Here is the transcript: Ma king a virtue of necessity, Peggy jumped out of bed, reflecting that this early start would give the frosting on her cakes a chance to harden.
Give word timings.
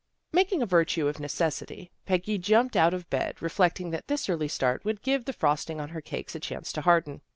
Ma 0.33 0.43
king 0.43 0.63
a 0.63 0.65
virtue 0.65 1.07
of 1.07 1.19
necessity, 1.19 1.91
Peggy 2.07 2.39
jumped 2.39 2.75
out 2.75 2.91
of 2.91 3.07
bed, 3.11 3.39
reflecting 3.39 3.91
that 3.91 4.07
this 4.07 4.27
early 4.29 4.47
start 4.47 4.83
would 4.83 5.03
give 5.03 5.25
the 5.25 5.31
frosting 5.31 5.79
on 5.79 5.89
her 5.89 6.01
cakes 6.01 6.33
a 6.33 6.39
chance 6.39 6.71
to 6.73 6.81
harden. 6.81 7.21